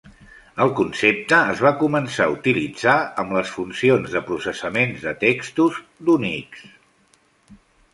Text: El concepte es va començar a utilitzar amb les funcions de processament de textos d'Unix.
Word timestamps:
El 0.63 0.71
concepte 0.77 1.41
es 1.55 1.61
va 1.65 1.73
començar 1.81 2.27
a 2.27 2.33
utilitzar 2.37 2.95
amb 3.25 3.37
les 3.37 3.53
funcions 3.59 4.17
de 4.19 4.25
processament 4.33 5.01
de 5.09 5.17
textos 5.29 5.83
d'Unix. 6.09 6.71